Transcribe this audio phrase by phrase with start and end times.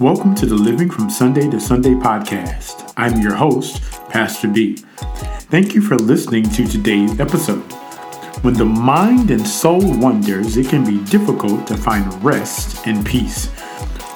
[0.00, 2.92] Welcome to the Living from Sunday to Sunday podcast.
[2.96, 4.76] I'm your host, Pastor B.
[5.50, 7.72] Thank you for listening to today's episode.
[8.42, 13.50] When the mind and soul wanders, it can be difficult to find rest and peace.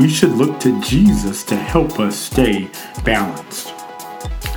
[0.00, 2.68] We should look to Jesus to help us stay
[3.04, 3.67] balanced.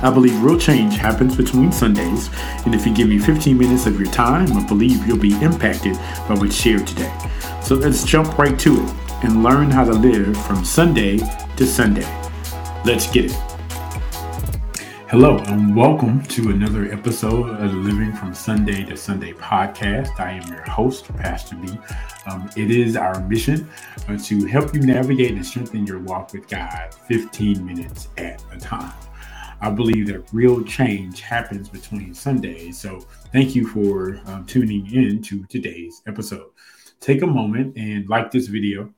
[0.02, 2.28] I believe real change happens between Sundays,
[2.64, 5.94] and if you give me 15 minutes of your time, I believe you'll be impacted
[6.28, 7.16] by what's shared today.
[7.62, 11.18] So let's jump right to it and learn how to live from Sunday
[11.56, 12.02] to Sunday.
[12.84, 13.36] Let's get it.
[15.08, 20.18] Hello, and welcome to another episode of the Living from Sunday to Sunday podcast.
[20.18, 21.78] I am your host, Pastor B.
[22.26, 23.70] Um, it is our mission
[24.08, 28.58] uh, to help you navigate and strengthen your walk with God 15 minutes at a
[28.58, 28.92] time.
[29.62, 32.78] I believe that real change happens between Sundays.
[32.78, 36.50] So, thank you for um, tuning in to today's episode.
[37.00, 38.92] Take a moment and like this video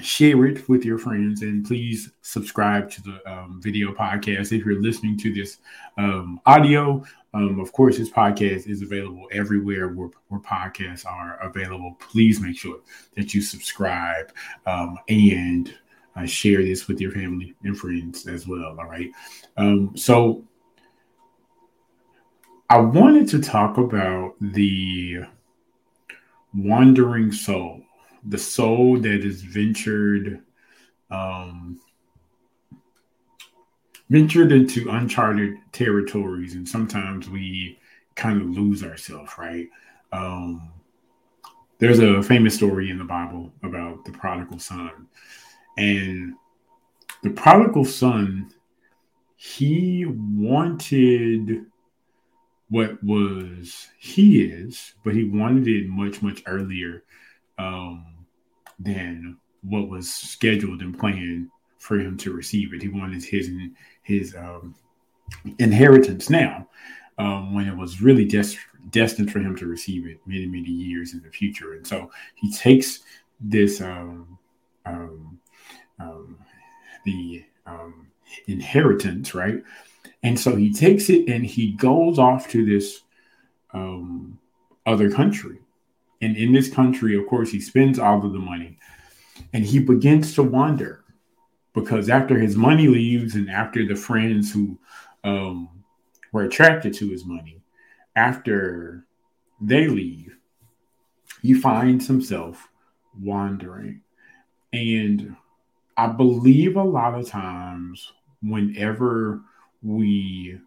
[0.00, 4.80] share it with your friends and please subscribe to the um, video podcast if you're
[4.80, 5.58] listening to this
[5.96, 7.02] um, audio
[7.34, 12.56] um, of course this podcast is available everywhere where, where podcasts are available please make
[12.56, 12.78] sure
[13.16, 14.32] that you subscribe
[14.66, 15.74] um, and
[16.18, 19.10] uh, share this with your family and friends as well all right
[19.56, 20.44] um, so
[22.70, 25.18] i wanted to talk about the
[26.54, 27.80] wandering soul
[28.24, 30.42] the soul that is ventured
[31.10, 31.80] um,
[34.10, 37.78] ventured into uncharted territories, and sometimes we
[38.14, 39.68] kind of lose ourselves, right?
[40.12, 40.72] Um,
[41.78, 45.06] there's a famous story in the Bible about the prodigal son,
[45.78, 46.34] and
[47.22, 48.52] the prodigal son
[49.36, 51.64] he wanted
[52.70, 57.04] what was he is, but he wanted it much much earlier
[57.56, 58.04] um,
[58.78, 62.82] than what was scheduled and planned for him to receive it.
[62.82, 63.50] He wanted his
[64.02, 64.74] his um,
[65.58, 66.68] inheritance now,
[67.18, 68.58] um, when it was really des-
[68.90, 71.74] destined for him to receive it many many years in the future.
[71.74, 73.00] And so he takes
[73.40, 74.36] this um,
[74.84, 75.37] um,
[75.98, 76.38] um
[77.04, 78.08] the um,
[78.46, 79.62] inheritance, right?
[80.22, 83.02] And so he takes it and he goes off to this
[83.72, 84.38] um,
[84.84, 85.60] other country
[86.20, 88.78] and in this country, of course, he spends all of the money
[89.52, 91.04] and he begins to wander
[91.74, 94.78] because after his money leaves and after the friends who
[95.22, 95.68] um,
[96.32, 97.62] were attracted to his money,
[98.16, 99.06] after
[99.60, 100.36] they leave,
[101.42, 102.68] he finds himself
[103.20, 104.00] wandering.
[104.72, 105.36] And
[105.98, 109.40] I believe a lot of times, whenever
[109.82, 110.60] we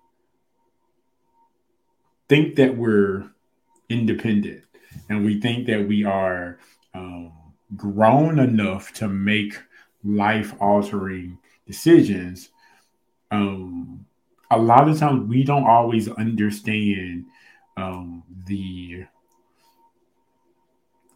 [2.27, 3.31] think that we're
[3.87, 4.65] independent,
[5.07, 6.59] and we think that we are
[6.93, 7.31] um,
[7.77, 9.57] grown enough to make
[10.03, 12.49] life altering decisions,
[13.31, 14.05] um,
[14.51, 17.25] a lot of times we don't always understand
[17.77, 19.05] um, the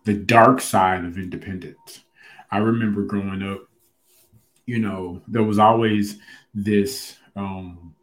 [0.05, 2.05] the dark side of independence.
[2.49, 3.67] I remember growing up,
[4.65, 6.17] you know, there was always
[6.53, 7.93] this um,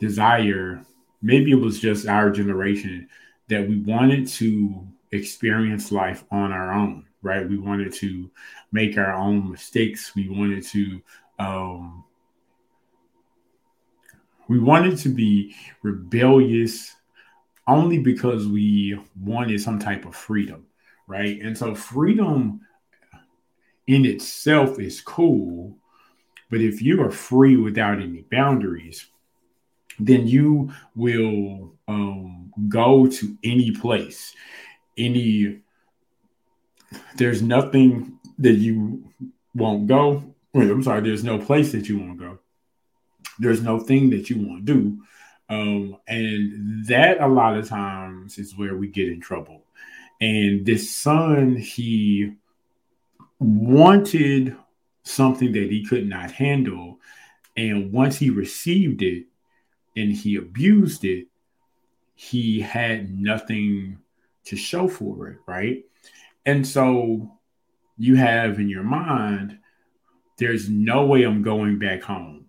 [0.00, 0.84] desire.
[1.22, 3.08] Maybe it was just our generation
[3.48, 7.48] that we wanted to experience life on our own, right?
[7.48, 8.30] We wanted to
[8.72, 10.14] make our own mistakes.
[10.14, 11.00] We wanted to
[11.38, 12.04] um,
[14.48, 16.96] we wanted to be rebellious
[17.66, 20.66] only because we wanted some type of freedom,
[21.06, 21.40] right?
[21.40, 22.62] And so freedom
[23.88, 25.76] in itself is cool,
[26.50, 29.06] but if you are free without any boundaries,
[29.98, 34.34] then you will um, go to any place,
[34.96, 35.60] any.
[37.16, 39.04] There's nothing that you
[39.54, 40.34] won't go.
[40.54, 41.00] I'm sorry.
[41.00, 42.38] There's no place that you won't go.
[43.38, 44.98] There's no thing that you won't do,
[45.48, 49.64] um, and that a lot of times is where we get in trouble.
[50.20, 52.34] And this son, he
[53.40, 54.56] wanted
[55.02, 56.98] something that he could not handle,
[57.56, 59.26] and once he received it,
[59.96, 61.26] and he abused it,
[62.14, 63.98] he had nothing
[64.44, 65.84] to show for it, right?
[66.46, 67.38] And so
[67.96, 69.58] you have in your mind,
[70.38, 72.46] there's no way I'm going back home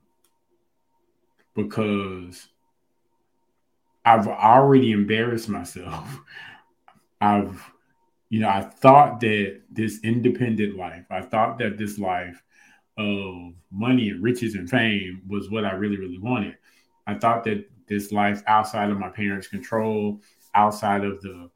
[1.55, 2.47] because
[4.05, 6.19] I've already embarrassed myself.
[7.21, 7.61] I've,
[8.29, 12.41] you know, I thought that this independent life, I thought that this life
[12.97, 16.57] of money and riches and fame was what I really, really wanted.
[17.07, 20.21] I thought that this life outside of my parents' control,
[20.53, 21.49] outside of the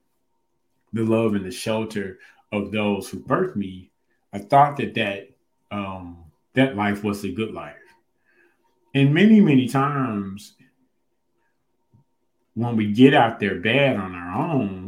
[0.93, 2.19] the love and the shelter
[2.51, 3.91] of those who birthed me,
[4.31, 5.29] I thought that that
[5.71, 7.75] um, that life was a good life.
[8.95, 10.55] And many, many times
[12.53, 14.82] when we get out there bad on our own,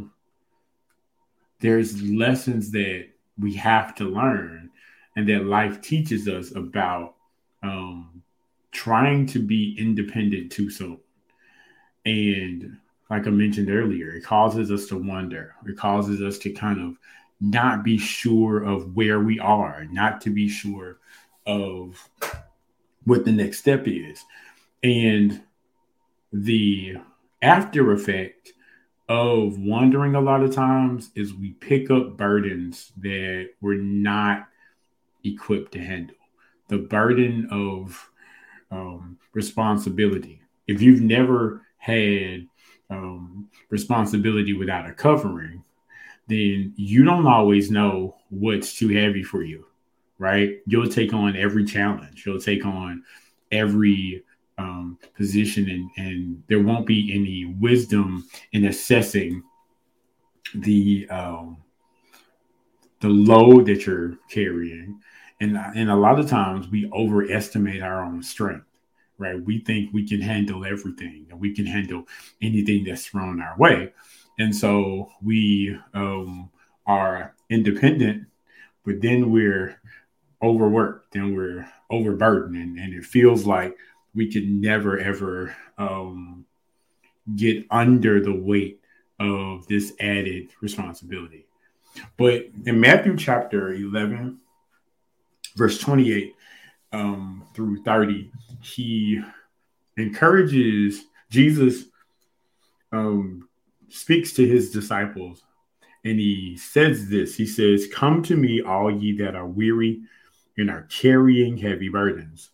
[1.59, 3.07] there's lessons that
[3.39, 4.69] we have to learn
[5.15, 7.15] and that life teaches us about
[7.63, 8.21] um,
[8.71, 10.99] trying to be independent too soon.
[12.05, 12.77] And
[13.09, 15.55] like I mentioned earlier, it causes us to wonder.
[15.65, 16.97] It causes us to kind of
[17.39, 20.97] not be sure of where we are, not to be sure
[21.45, 22.09] of
[23.05, 24.23] what the next step is.
[24.83, 25.41] And
[26.33, 26.97] the
[27.41, 28.53] after effect
[29.07, 34.47] of wandering a lot of times is we pick up burdens that we're not
[35.23, 36.15] equipped to handle.
[36.69, 38.09] The burden of
[38.71, 40.41] um, responsibility.
[40.67, 42.47] If you've never had
[42.89, 45.63] um, responsibility without a covering,
[46.27, 49.67] then you don't always know what's too heavy for you,
[50.17, 50.57] right?
[50.65, 53.03] You'll take on every challenge, you'll take on
[53.51, 54.23] every
[54.57, 59.43] um, position, and, and there won't be any wisdom in assessing
[60.53, 61.57] the um,
[63.01, 64.99] the load that you're carrying.
[65.41, 68.65] And, and a lot of times we overestimate our own strength
[69.17, 69.41] right?
[69.43, 72.07] We think we can handle everything and we can handle
[72.41, 73.93] anything that's thrown our way.
[74.39, 76.49] And so we um,
[76.85, 78.27] are independent,
[78.85, 79.79] but then we're
[80.41, 82.55] overworked and we're overburdened.
[82.55, 83.77] And, and it feels like
[84.15, 86.45] we could never, ever um,
[87.35, 88.79] get under the weight
[89.19, 91.45] of this added responsibility.
[92.17, 94.39] But in Matthew chapter 11,
[95.55, 96.35] verse 28,
[96.91, 98.31] um, through 30,
[98.61, 99.21] he
[99.97, 101.85] encourages Jesus
[102.91, 103.49] um,
[103.89, 105.43] speaks to his disciples
[106.03, 110.01] and he says this he says come to me all ye that are weary
[110.57, 112.51] and are carrying heavy burdens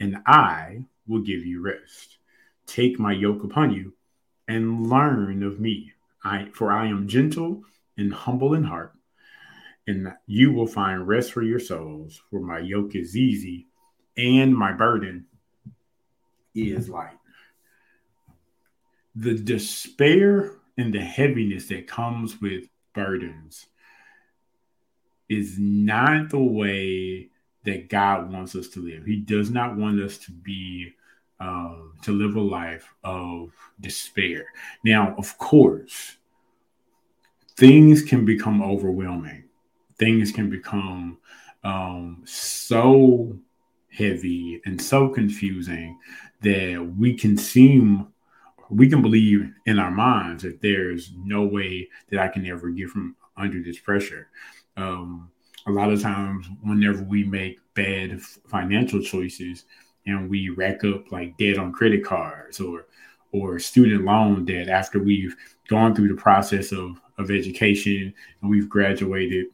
[0.00, 2.18] and i will give you rest
[2.66, 3.92] take my yoke upon you
[4.48, 5.92] and learn of me
[6.24, 7.62] i for i am gentle
[7.96, 8.92] and humble in heart
[9.86, 13.66] and you will find rest for your souls for my yoke is easy
[14.16, 15.26] and my burden
[16.54, 17.18] is light.
[19.14, 22.64] The despair and the heaviness that comes with
[22.94, 23.66] burdens
[25.28, 27.28] is not the way
[27.64, 29.04] that God wants us to live.
[29.04, 30.94] He does not want us to be
[31.40, 33.50] um, to live a life of
[33.80, 34.46] despair.
[34.84, 36.16] Now, of course,
[37.56, 39.44] things can become overwhelming.
[39.98, 41.18] Things can become
[41.64, 43.36] um, so
[43.90, 45.98] heavy and so confusing
[46.42, 48.08] that we can seem
[48.70, 52.88] we can believe in our minds that there's no way that I can ever get
[52.88, 54.28] from under this pressure.
[54.78, 55.30] Um,
[55.66, 59.64] a lot of times, whenever we make bad financial choices
[60.06, 62.86] and we rack up like debt on credit cards or
[63.32, 65.34] or student loan debt after we've
[65.68, 69.46] gone through the process of of education and we've graduated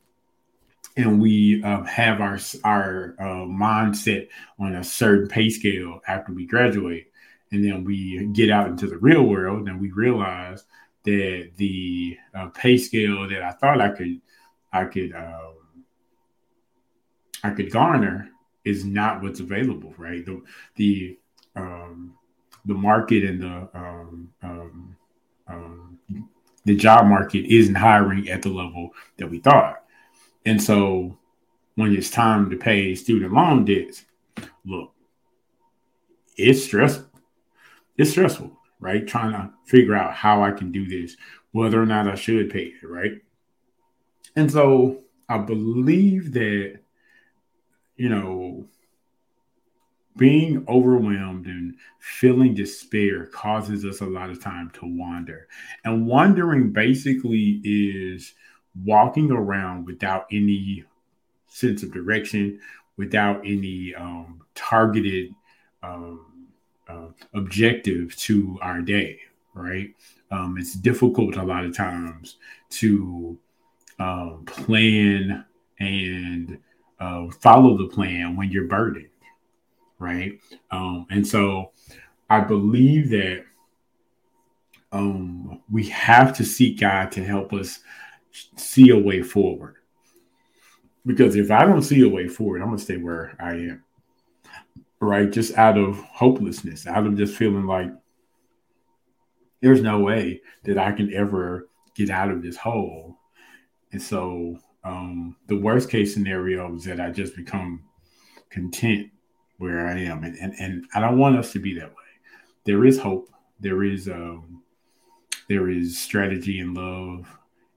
[0.98, 4.28] and we uh, have our our uh, mindset
[4.58, 7.12] on a certain pay scale after we graduate,
[7.52, 10.64] and then we get out into the real world and we realize
[11.04, 14.20] that the uh, pay scale that I thought I could
[14.72, 15.54] I could um,
[17.42, 18.30] I could garner
[18.64, 20.24] is not what's available, right?
[20.24, 20.42] The
[20.76, 21.18] the
[21.56, 22.14] um,
[22.64, 24.96] the market and the um, um,
[25.46, 25.98] um
[26.64, 29.84] the job market isn't hiring at the level that we thought.
[30.44, 31.16] And so
[31.76, 34.04] when it's time to pay student loan debts,
[34.66, 34.92] look,
[36.36, 37.08] it's stressful.
[37.96, 39.06] It's stressful, right?
[39.06, 41.16] Trying to figure out how I can do this,
[41.52, 43.20] whether or not I should pay it, right?
[44.36, 46.80] And so I believe that,
[47.98, 48.64] you know,
[50.16, 55.48] being overwhelmed and feeling despair causes us a lot of time to wander.
[55.84, 58.34] And wandering basically is
[58.84, 60.84] walking around without any
[61.48, 62.60] sense of direction,
[62.96, 65.34] without any um, targeted
[65.82, 66.48] um,
[66.88, 69.20] uh, objective to our day,
[69.54, 69.90] right?
[70.30, 72.36] Um, it's difficult a lot of times
[72.70, 73.38] to
[73.98, 75.44] um, plan
[75.80, 76.58] and
[77.00, 79.08] uh, follow the plan when you're burdened,
[79.98, 80.40] right?
[80.70, 81.72] Um, and so
[82.28, 83.44] I believe that
[84.92, 87.80] um, we have to seek God to help us
[88.56, 89.76] see a way forward.
[91.06, 93.84] Because if I don't see a way forward, I'm gonna stay where I am.
[95.00, 95.30] Right?
[95.30, 97.90] Just out of hopelessness, out of just feeling like
[99.60, 103.18] there's no way that I can ever get out of this hole.
[103.92, 107.82] And so um, the worst case scenario is that I just become
[108.50, 109.10] content
[109.58, 110.24] where I am.
[110.24, 111.94] And, and, and I don't want us to be that way.
[112.64, 113.28] There is hope.
[113.60, 114.62] There is um,
[115.48, 117.26] there is strategy and love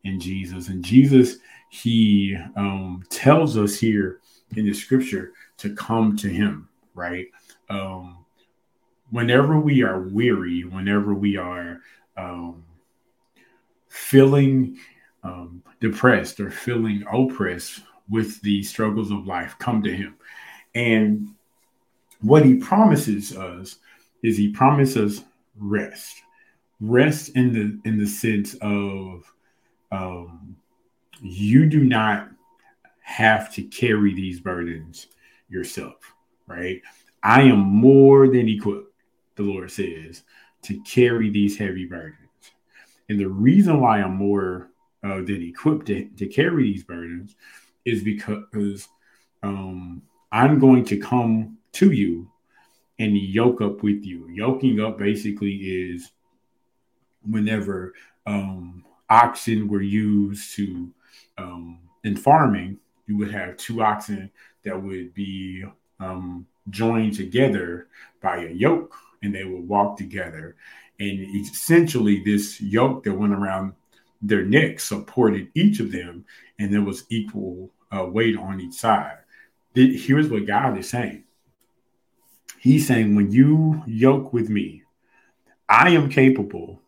[0.03, 0.67] in Jesus.
[0.67, 1.38] And Jesus,
[1.70, 4.20] he um, tells us here
[4.55, 7.27] in the scripture to come to him, right?
[7.70, 8.25] Um,
[9.10, 11.79] whenever we are weary, whenever we are
[12.17, 12.65] um,
[13.88, 14.77] feeling
[15.23, 20.15] um, depressed or feeling oppressed with the struggles of life, come to Him.
[20.75, 21.29] And
[22.21, 23.77] what He promises us
[24.23, 25.23] is He promises
[25.57, 26.21] rest,
[26.79, 29.31] rest in the in the sense of
[29.91, 30.55] um,
[31.21, 32.29] you do not
[33.01, 35.07] have to carry these burdens
[35.49, 36.13] yourself,
[36.47, 36.81] right?
[37.23, 38.93] I am more than equipped,
[39.35, 40.23] the Lord says,
[40.63, 42.17] to carry these heavy burdens.
[43.09, 44.70] And the reason why I'm more
[45.03, 47.36] uh, than equipped to, to carry these burdens
[47.86, 48.88] is because
[49.43, 52.29] um, I'm going to come to you
[53.00, 54.27] and yoke up with you.
[54.29, 56.12] Yoking up basically is
[57.27, 57.93] whenever
[58.25, 60.91] um, oxen were used to
[61.38, 62.77] um, in farming,
[63.08, 64.31] you would have two oxen
[64.63, 65.63] that would be
[66.00, 67.88] um, joined together
[68.22, 70.55] by a yoke, and they would walk together.
[71.00, 73.74] And essentially, this yoke that went around
[74.21, 76.25] their neck supported each of them,
[76.59, 79.17] and there was equal uh, weight on each side.
[79.73, 81.23] Here's what God is saying
[82.61, 84.83] He's saying, when you yoke with me,
[85.67, 86.79] I am capable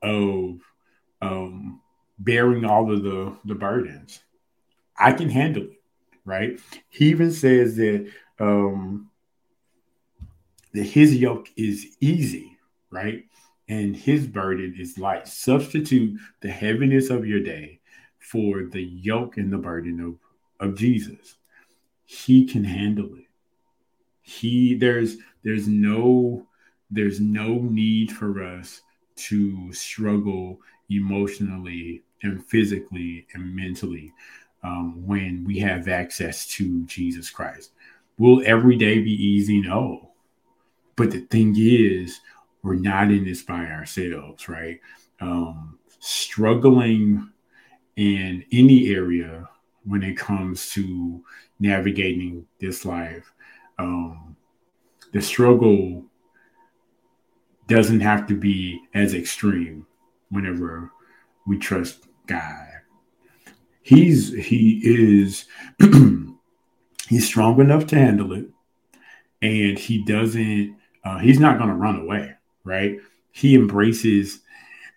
[0.00, 0.60] of
[1.20, 1.82] um,
[2.18, 4.20] bearing all of the, the burdens.
[4.96, 5.82] I can handle it,
[6.24, 6.58] right?
[6.88, 9.10] He even says that um,
[10.72, 12.56] that his yoke is easy,
[12.90, 13.24] right?
[13.70, 15.28] And his burden is light.
[15.28, 17.78] Substitute the heaviness of your day
[18.18, 21.36] for the yoke and the burden of, of Jesus.
[22.04, 23.26] He can handle it.
[24.22, 26.46] He there's there's no
[26.90, 28.82] there's no need for us
[29.16, 30.58] to struggle
[30.90, 34.12] emotionally and physically and mentally
[34.64, 37.70] um, when we have access to Jesus Christ.
[38.18, 39.60] Will every day be easy?
[39.60, 40.10] No.
[40.96, 42.20] But the thing is,
[42.62, 44.80] we're not in this by ourselves, right?
[45.20, 47.30] Um, struggling
[47.96, 49.48] in any area
[49.84, 51.22] when it comes to
[51.58, 53.32] navigating this life,
[53.78, 54.36] um,
[55.12, 56.04] the struggle
[57.66, 59.86] doesn't have to be as extreme
[60.30, 60.90] whenever
[61.46, 62.66] we trust God.
[63.82, 65.46] He's he is
[67.08, 68.46] he's strong enough to handle it,
[69.40, 70.76] and he doesn't.
[71.02, 72.98] Uh, he's not going to run away right?
[73.32, 74.40] He embraces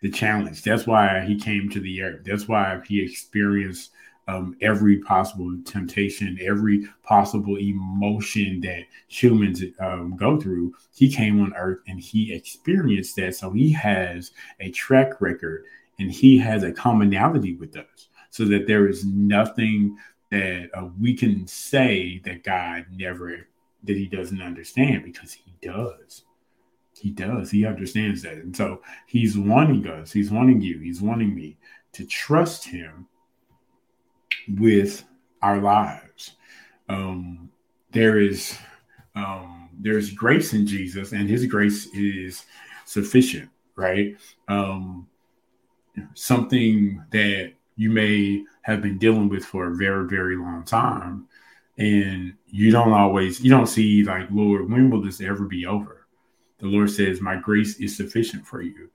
[0.01, 0.63] the challenge.
[0.63, 2.21] That's why he came to the earth.
[2.25, 3.91] That's why he experienced
[4.27, 10.73] um, every possible temptation, every possible emotion that humans um, go through.
[10.93, 13.35] He came on earth and he experienced that.
[13.35, 15.65] So he has a track record
[15.99, 19.97] and he has a commonality with us so that there is nothing
[20.31, 23.47] that uh, we can say that God never,
[23.83, 26.23] that he doesn't understand because he does.
[26.99, 27.51] He does.
[27.51, 28.33] He understands that.
[28.33, 31.57] And so he's wanting us, he's wanting you, he's wanting me
[31.93, 33.07] to trust him
[34.47, 35.03] with
[35.41, 36.33] our lives.
[36.89, 37.49] Um,
[37.91, 38.57] there is
[39.15, 42.45] um, there's grace in Jesus, and his grace is
[42.85, 44.15] sufficient, right?
[44.47, 45.07] Um,
[46.15, 51.27] something that you may have been dealing with for a very, very long time,
[51.77, 56.02] and you don't always you don't see like, Lord, when will this ever be over?
[56.63, 58.89] The Lord says, My grace is sufficient for you.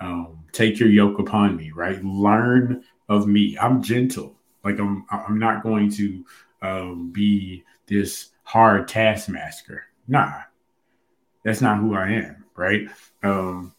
[0.00, 2.04] Um, take your yoke upon me, right?
[2.04, 3.56] Learn of me.
[3.60, 4.34] I'm gentle.
[4.64, 6.24] Like I'm I'm not going to
[6.62, 9.84] um, be this hard taskmaster.
[10.08, 10.40] Nah,
[11.44, 12.88] that's not who I am, right?
[13.22, 13.72] Um,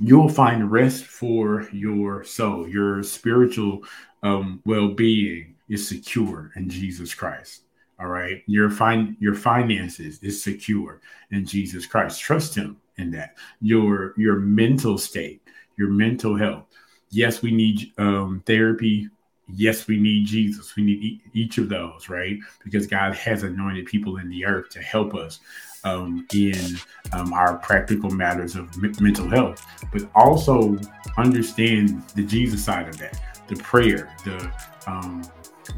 [0.00, 2.68] you'll find rest for your soul.
[2.68, 3.84] Your spiritual
[4.24, 7.65] um, well-being is secure in Jesus Christ.
[7.98, 8.42] All right.
[8.46, 11.00] Your fin your finances is secure
[11.30, 12.20] in Jesus Christ.
[12.20, 13.36] Trust him in that.
[13.60, 15.42] Your your mental state,
[15.76, 16.66] your mental health.
[17.10, 19.08] Yes, we need um, therapy.
[19.54, 20.74] Yes, we need Jesus.
[20.76, 22.38] We need e- each of those, right?
[22.64, 25.38] Because God has anointed people in the earth to help us
[25.84, 26.76] um, in
[27.12, 30.76] um, our practical matters of m- mental health, but also
[31.16, 34.52] understand the Jesus side of that, the prayer, the
[34.88, 35.22] um,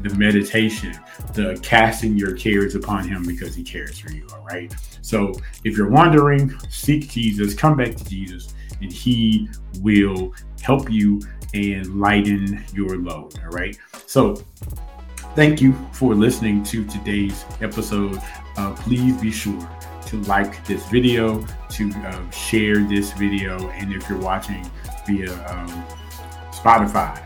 [0.01, 0.97] the meditation,
[1.33, 4.27] the casting your cares upon him because he cares for you.
[4.33, 4.73] All right.
[5.01, 9.49] So if you're wondering, seek Jesus, come back to Jesus, and he
[9.81, 11.21] will help you
[11.53, 13.37] and lighten your load.
[13.43, 13.77] All right.
[14.05, 14.35] So,
[15.35, 18.21] thank you for listening to today's episode.
[18.57, 19.69] Uh, please be sure
[20.07, 24.69] to like this video, to uh, share this video, and if you're watching
[25.07, 25.85] via um,
[26.51, 27.23] Spotify,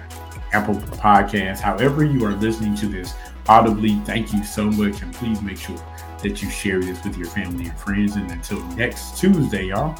[0.53, 3.13] Apple Podcasts, however you are listening to this
[3.47, 5.01] audibly, thank you so much.
[5.01, 5.77] And please make sure
[6.21, 8.15] that you share this with your family and friends.
[8.15, 9.99] And until next Tuesday, y'all,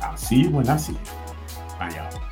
[0.00, 0.98] I'll see you when I see you.
[1.78, 2.23] Bye, y'all.